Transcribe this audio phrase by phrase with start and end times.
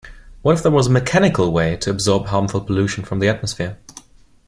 [0.41, 3.77] What if there was a mechanical way to absorb harmful pollution from the atmosphere?